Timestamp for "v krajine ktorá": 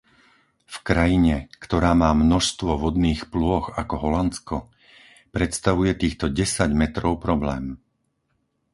0.65-1.91